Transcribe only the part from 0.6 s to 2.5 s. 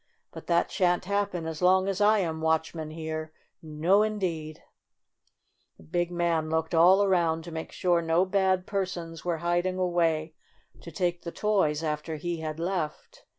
shan't happen as long as I am